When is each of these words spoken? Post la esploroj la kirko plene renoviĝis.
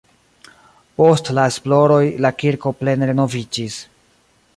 Post 1.01 1.29
la 1.39 1.43
esploroj 1.51 2.01
la 2.27 2.31
kirko 2.45 2.73
plene 2.79 3.11
renoviĝis. 3.11 3.77